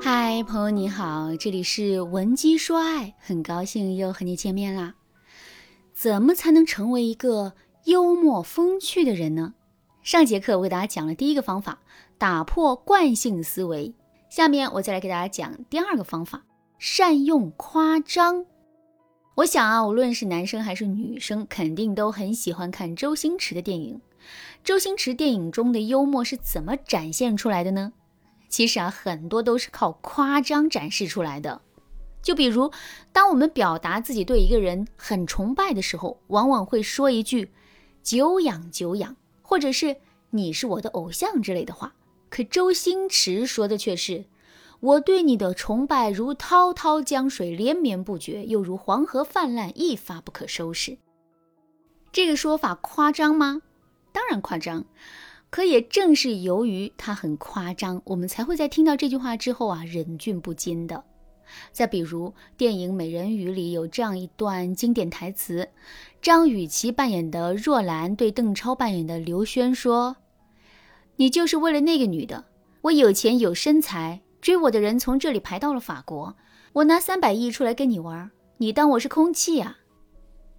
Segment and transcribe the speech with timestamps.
[0.00, 4.94] 嗨，朋友你好，这里是文姬说爱，很高兴又和你见面啦。
[5.92, 7.54] 怎么才能成为一个
[7.84, 9.54] 幽默风趣的人呢？
[10.02, 11.80] 上节课我给大家讲了第一个方法，
[12.16, 13.92] 打破惯性思维。
[14.30, 16.44] 下面我再来给大家讲第二个方法，
[16.78, 18.46] 善用夸张。
[19.34, 24.00] 我想啊，无论是男生还是女生，肯定都很喜欢看周星驰的电影。
[24.62, 27.92] 周星驰电影中的幽默是怎么展现出来的呢？
[28.48, 31.60] 其实啊，很多都是靠夸张展示出来的。
[32.20, 32.72] 就比如，
[33.12, 37.52] 当我们表达自己对一个人很崇拜的时候，往往会说一句
[38.02, 39.96] “久仰久仰”或者是
[40.30, 41.94] “你是我的偶像”之类的话。
[42.28, 44.26] 可周星驰说的却是
[44.80, 50.98] “我对你的崇拜如滔滔江水连绵不绝，又如黄河泛滥一发不可收拾”。
[52.12, 53.62] 这个说法夸张吗？
[54.12, 54.84] 当然夸张。
[55.50, 61.04] 可也正是由于他很夸张，我们才会在听到这句话之后啊，忍俊不禁的。
[61.72, 65.70] 再比如电影《美人鱼》里有这样一段经典台词：
[66.20, 70.16] 张雨绮扮演的若兰对邓超扮演的刘轩说
[71.16, 72.44] ：“你就是为了那个女的，
[72.82, 76.36] 我有钱有身材，追我的人从这里排到了法国，
[76.74, 79.78] 我拿三百亿出来跟你玩，你当我是空气呀？”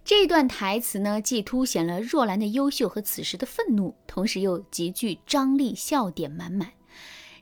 [0.10, 6.68] 这段台词呢，既凸显了若兰的优秀和此时的愤怒，同时又极具张力，笑点满满。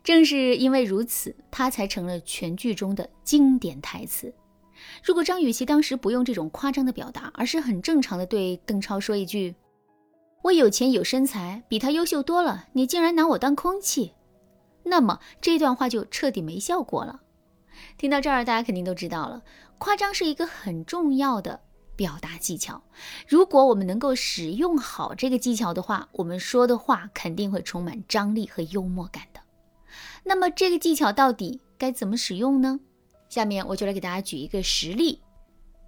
[0.04, 4.34] 正是因为如此，它才成了全剧中的经典台词。
[5.02, 9.56] 如果张雨绮当时不用这种夸张的表达，而是很正常的对邓超说一句
[10.44, 14.12] ：“我有钱有身材，比他优秀多了，你竟然拿我当空气。”
[14.84, 17.22] 那么这段话就彻底没效果了。
[17.98, 19.42] 听到这儿，大家肯定都知道了，
[19.78, 21.62] 夸张是一个很重要的。
[21.98, 22.82] 表达技巧，
[23.28, 29.42] 如果我们能够使用好这个技巧的话，我们说的话肯定会充满张力和幽默感的。
[30.24, 32.80] 那么这个技巧到底该怎么使用呢？
[33.28, 35.22] 下面我就来给大家举一个实例。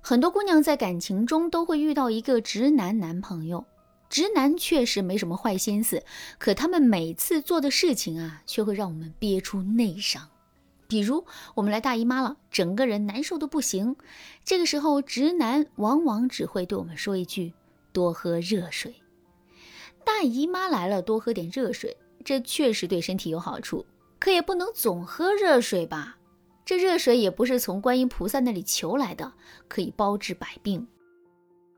[0.02, 3.66] 很多姑娘在感情中都会遇到一个直男男朋友，
[4.10, 6.04] 直男确实没什么坏心思，
[6.38, 10.28] 可他们每次做的事情啊，却会让我们憋出内伤。
[10.90, 11.24] 比如
[11.54, 13.96] 我们来大姨妈了，整个人难受的不行。
[14.44, 17.54] 这个时候，直男往往只会对我们说一句
[17.94, 18.96] ：“多喝热水。”
[20.04, 21.96] 大姨妈来了，多喝点热水，
[22.26, 23.86] 这确实对身体有好处。
[24.18, 26.18] 可也不能总喝热水吧？
[26.66, 29.32] 这热水也不是从观音菩萨那里求来的，
[29.68, 30.88] 可以包治百病。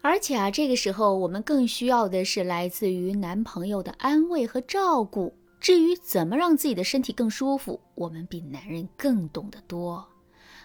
[0.01, 5.33] 而且啊，这个时候我们更需要的是来自于男朋友的安慰和照顾。
[5.61, 10.05] 至于怎么让自己的身体更舒服，我们比男人更懂得多。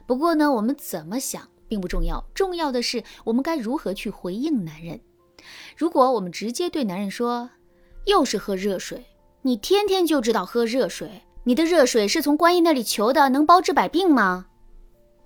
[0.06, 4.98] 不过呢，我们怎么想并不重要，重要的是我们该如何去回应男人。
[5.76, 7.50] 如果我们直接对男人说
[8.06, 9.04] ：“又是喝热水，
[9.42, 14.46] 你天天就知道喝热水，你的热水是从观音那里求的，能包治百病吗？”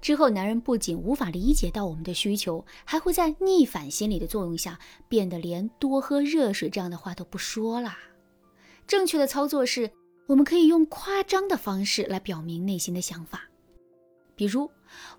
[0.02, 7.96] 之后，男人不仅无法理解到我们的需求，还会在逆反心理的作用下，变得连多喝热水这样的话都不说啦。
[8.90, 9.88] 正确的操作是，
[10.26, 13.42] 我们可以用夸张的方式来表明内心的想法。
[14.34, 14.68] 比如，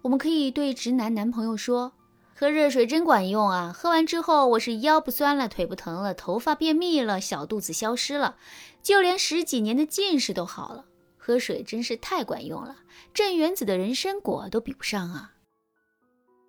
[0.01, 1.93] 我们可以对直男男朋友说
[2.35, 3.71] ：“喝热水真管用啊！
[3.73, 8.35] 喝完之后，我是腰不酸了，腿不疼了，头发便秘了，小肚子消失了，
[8.83, 10.83] 就连十几年的近视都好了。
[11.17, 12.75] 喝水真是太管用了，
[13.13, 15.31] 镇元子的人参果都比不上啊！”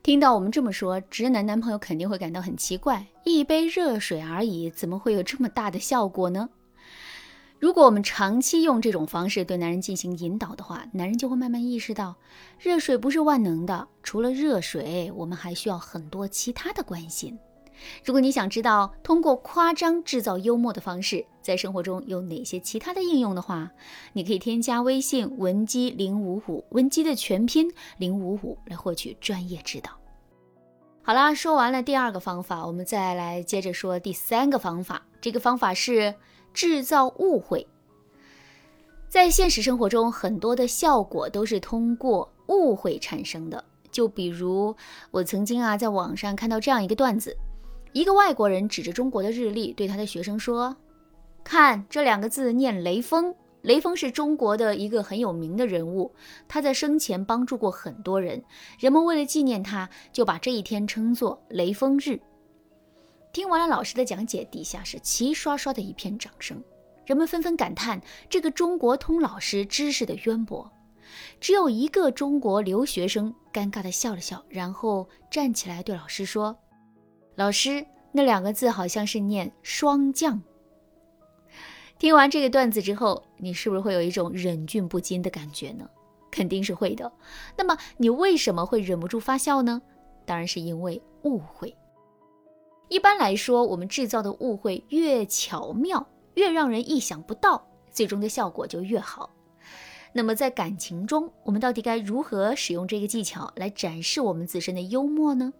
[0.02, 6.48] 听到我们这么说，直男男朋友肯定会感到很奇怪：一杯热水而已，怎么会有这么大的效果呢？
[7.62, 12.16] 如果我们长期用这种方式对男人进行引导的话，男人就会慢慢意识到，
[12.58, 17.38] 热水不是万能的，除了热水，我们还需要很多其他的关心。
[18.04, 23.70] 如果你想知道通过夸张制造幽默的方式在生活中有哪些其他的应用的话，
[24.12, 29.92] 你可以添加微信文姬零五五，文姬的全拼零五五来获取专业指导。
[31.04, 35.06] 好啦，说完了第二个方法，我们再来接着说第三个方法。
[35.20, 36.12] 这个方法是。
[36.52, 37.66] 制造误会，
[39.08, 43.62] 在现实生活中，很多的效果都是通过误会产生的。
[43.90, 44.74] 就比如，
[45.10, 47.36] 我曾经啊在网上看到这样一个段子：
[47.92, 50.74] 一个外国人指着中国的日历，对他的学生说
[51.44, 56.10] ：“看这两个字念雷锋，雷锋是中国的一个很有名的人物，
[56.48, 58.42] 他在生前帮助过很多人，
[58.78, 62.18] 人们为了纪念他，就把这一天称作雷锋日。”
[63.32, 66.62] 听完了老师的讲解，底下是齐刷刷的一片掌声，
[67.06, 70.70] 人们纷纷感叹这个中国通老师知识的渊博。
[71.40, 76.56] 只有一个中国留学生尴尬地笑了笑，然后站起来对老师说
[77.36, 80.42] ：“老师，那两个字好像是念霜降。”
[81.98, 85.88] 听完这个段子之后，你是不是会有一种忍俊不禁的感觉呢？
[86.30, 87.10] 肯定是会的。
[87.56, 89.80] 那么你为什么会忍不住发笑呢？
[90.26, 91.74] 当然是因为误会。
[92.92, 99.30] 一般来说，我们制造的误会越巧妙，越让人意想不到，最终的效果就越好。
[100.12, 105.54] 那么在感情中，我们到底该如何使用这个技巧来展示我们自身的幽默呢？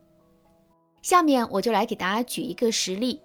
[1.01, 3.23] 下面我就来给大家举一个实例：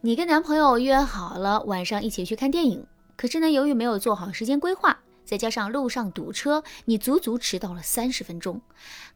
[0.00, 2.84] 你跟男朋友约好了晚上一起去看电影，
[3.14, 8.60] 可是呢，由于没有做好时间规划，再加上路上堵车，你足足迟到了三十分钟。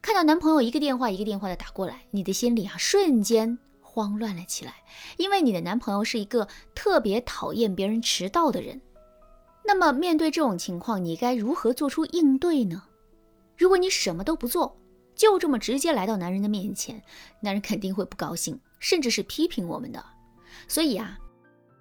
[0.01, 3.59] 看到男朋友一个电话一个电话的打过来，你的心里啊瞬间
[3.95, 4.73] 慌乱了起来，
[5.15, 8.81] 因为你的男朋友是一个特别讨厌别人迟到的人。
[9.63, 12.83] 那么面对这种情况，你该如何做出应对呢？
[13.55, 14.77] 如果你什么都不做，
[15.15, 17.01] 就这么直接来到男人的面前，
[17.39, 20.05] 男人肯定会不高兴，甚至是批评我们的。
[20.67, 21.17] 所以啊，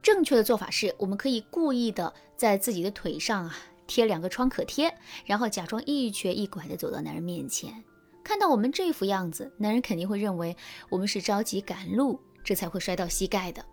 [0.01, 3.57] 正确的做法是，我们可以故意的在自己的腿上啊
[3.89, 4.97] 贴两个创可贴，
[5.27, 7.83] 然后假装一瘸一拐的走到男人面前。
[8.25, 10.57] 看到我们这副样子，男人肯定会认为
[10.89, 13.65] 我们是着急赶路，这才会摔到膝盖的。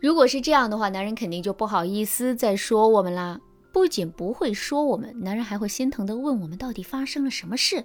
[0.00, 3.38] 如果是这样的话，男人肯定就不好意思再说我们啦。
[3.72, 7.84] 不仅不会说我们，男人还会心疼的问我们到底发生了什么事。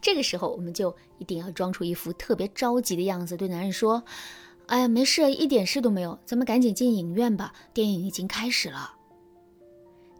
[0.00, 4.02] 这个时候，我们就一定要装出一副特别着急的样子，对男人说
[4.66, 8.94] ：“哎呀，没事，一点事都没有，咱们赶紧进影院吧，电影已经开始了。”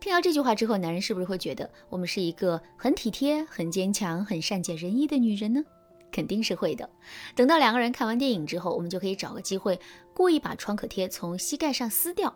[0.01, 5.63] 听到这句话之后，男人是不是会觉得我们是一个很体贴、很坚强、很善解人意的女人呢？
[6.11, 6.89] 肯定是会的。
[7.37, 9.79] 等到两个人看完电影之后，我们就可以找个机会，
[10.15, 12.35] 故意把创可贴从膝盖上撕掉。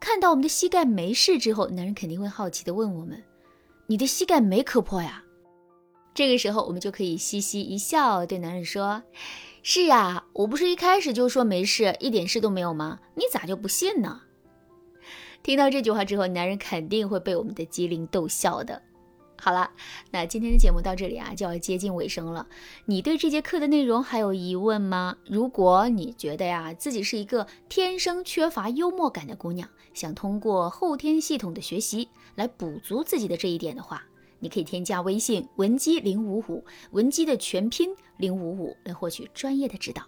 [0.00, 3.22] 看到我们的膝盖没事之后，男人肯定会好奇地问我们
[3.86, 5.22] ：“你的膝盖没磕破呀？”
[6.14, 9.02] 这个时候，我们就可以嘻嘻一笑，对男人说
[9.62, 12.98] ：“是啊，我不是一开始就说没事，一点事都没有吗？
[13.14, 14.22] 你咋就不信呢？”
[15.44, 18.80] 听到这句话之后，男人肯定会被我们的机灵逗笑的。
[19.36, 19.70] 好了，
[20.10, 22.48] 那今天的节目到这里啊，就要接近尾声了。
[22.86, 25.18] 你对这节课的内容还有疑问吗？
[25.26, 34.02] 如果你觉得呀，自己是一个天生缺乏幽默感的姑娘，想通过后天系统的学习来补足自己的这一点的话，
[34.38, 40.04] 你可以添加微信文姬零五五，文姬的全拼零五五，来获取专业的指导。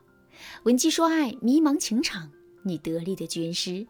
[0.62, 2.30] 文姬说爱，迷茫情场，
[2.64, 3.86] 你得力的军师。